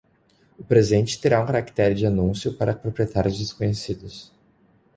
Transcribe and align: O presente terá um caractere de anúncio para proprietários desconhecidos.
O 0.57 0.63
presente 0.63 1.21
terá 1.21 1.39
um 1.39 1.45
caractere 1.45 1.93
de 1.93 2.07
anúncio 2.07 2.53
para 2.57 2.73
proprietários 2.73 3.37
desconhecidos. 3.37 4.31